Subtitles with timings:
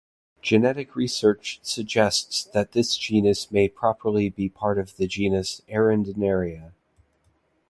[0.41, 6.71] Genetic research suggests that this genus may properly be part of the genus "Arundinaria".